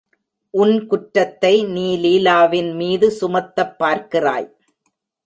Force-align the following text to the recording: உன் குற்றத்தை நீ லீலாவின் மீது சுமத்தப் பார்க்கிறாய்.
உன் 0.53 0.87
குற்றத்தை 0.87 1.63
நீ 1.65 1.85
லீலாவின் 1.97 2.75
மீது 2.75 3.07
சுமத்தப் 3.21 3.75
பார்க்கிறாய். 3.79 4.49